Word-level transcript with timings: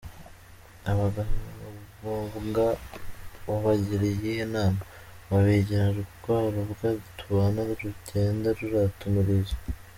abagabombwa 0.91 2.65
wabagira 3.47 4.05
iyihe 4.13 4.43
nama? 4.53 4.81
wabigira 5.29 5.85
rwa 6.01 6.37
rubwa 6.53 6.87
tubana 7.17 7.59
rugenda 7.69 8.47
rurata 8.57 9.03
umurizo. 9.09 9.55